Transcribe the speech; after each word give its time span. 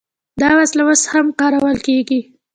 دا 0.41 0.49
وسله 0.59 0.83
اوس 0.87 1.01
هم 1.13 1.27
کارول 1.39 1.77
کیږي. 1.87 2.19